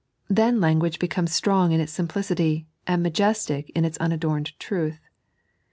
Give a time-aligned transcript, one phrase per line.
[0.29, 4.97] Then language becomes strong in itB simplicity, and majestic in its unadorned truth.